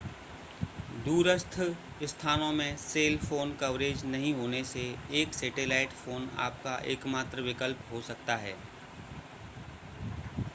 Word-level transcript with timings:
दूरस्थ 1.05 1.57
स्थानों 2.03 2.51
में 2.53 2.77
सेल 2.77 3.17
फ़ोन 3.19 3.53
कवरेज 3.55 4.03
नहीं 4.05 4.33
होने 4.33 4.63
से 4.63 4.87
एक 5.21 5.33
सेटेलाइट 5.33 5.91
फ़ोन 5.95 6.29
आपका 6.39 6.75
एकमात्र 6.93 7.41
विकल्प 7.41 7.85
हो 7.91 8.01
सकता 8.01 8.35
है 8.37 8.55